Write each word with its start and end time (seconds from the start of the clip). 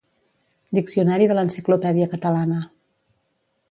Diccionari 0.77 1.29
de 1.33 1.37
l'Enciclopèdia 1.41 2.11
Catalana. 2.17 2.67